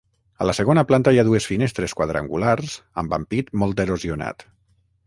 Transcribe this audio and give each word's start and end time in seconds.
A 0.43 0.45
la 0.49 0.53
segona 0.59 0.83
planta 0.91 1.13
hi 1.15 1.21
ha 1.23 1.27
dues 1.27 1.47
finestres 1.51 1.95
quadrangulars 2.01 2.81
amb 3.03 3.17
ampit 3.21 3.57
molt 3.65 3.87
erosionat. 3.87 4.53